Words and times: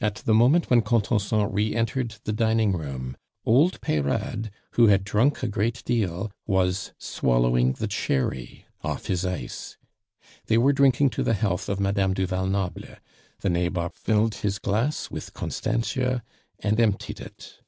At 0.00 0.14
the 0.24 0.32
moment 0.32 0.70
when 0.70 0.80
Contenson 0.80 1.52
re 1.52 1.74
entered 1.74 2.14
the 2.24 2.32
dining 2.32 2.72
room, 2.72 3.14
old 3.44 3.78
Peyrade, 3.82 4.50
who 4.70 4.86
had 4.86 5.04
drunk 5.04 5.42
a 5.42 5.48
great 5.48 5.84
deal, 5.84 6.32
was 6.46 6.94
swallowing 6.98 7.74
the 7.74 7.86
cherry 7.86 8.64
off 8.82 9.08
his 9.08 9.26
ice. 9.26 9.76
They 10.46 10.56
were 10.56 10.72
drinking 10.72 11.10
to 11.10 11.22
the 11.22 11.34
health 11.34 11.68
of 11.68 11.78
Madame 11.78 12.14
du 12.14 12.26
Val 12.26 12.46
Noble; 12.46 12.96
the 13.40 13.50
nabob 13.50 13.94
filled 13.96 14.36
his 14.36 14.58
glass 14.58 15.10
with 15.10 15.34
Constantia 15.34 16.22
and 16.60 16.80
emptied 16.80 17.20
it. 17.20 17.58